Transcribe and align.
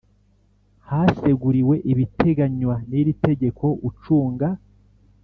Haseguriwe 0.89 1.75
ibiteganywa 1.91 2.75
n 2.89 2.91
iri 2.99 3.13
tegeko 3.25 3.65
ucunga 3.87 4.49